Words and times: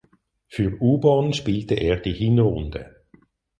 Für 0.47 0.81
Ubon 0.81 1.31
spielte 1.33 1.75
er 1.75 1.95
die 1.97 2.13
Hinrunde. 2.13 3.03